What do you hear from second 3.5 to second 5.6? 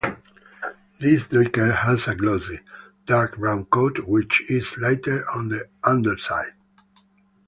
coat which is lighter on